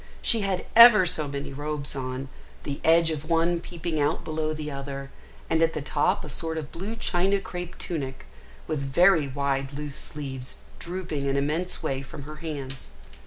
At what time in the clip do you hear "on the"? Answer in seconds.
1.95-2.81